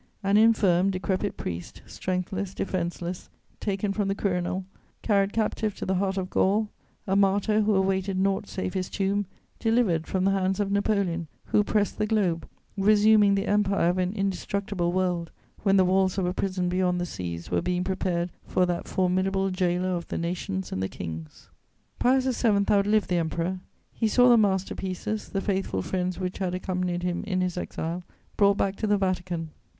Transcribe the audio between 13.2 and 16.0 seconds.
the empire of an indestructible world, when the